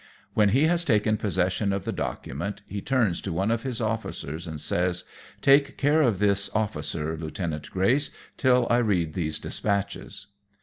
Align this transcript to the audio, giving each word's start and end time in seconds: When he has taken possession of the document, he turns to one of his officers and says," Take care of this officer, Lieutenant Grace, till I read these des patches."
When 0.33 0.49
he 0.49 0.63
has 0.63 0.83
taken 0.83 1.15
possession 1.17 1.71
of 1.71 1.85
the 1.85 1.91
document, 1.91 2.63
he 2.65 2.81
turns 2.81 3.21
to 3.21 3.31
one 3.31 3.51
of 3.51 3.61
his 3.61 3.79
officers 3.79 4.47
and 4.47 4.59
says," 4.59 5.03
Take 5.43 5.77
care 5.77 6.01
of 6.01 6.17
this 6.17 6.49
officer, 6.55 7.15
Lieutenant 7.15 7.69
Grace, 7.69 8.09
till 8.35 8.65
I 8.71 8.77
read 8.77 9.13
these 9.13 9.37
des 9.37 9.61
patches." 9.61 10.25